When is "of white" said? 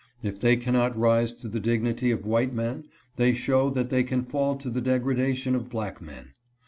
2.09-2.51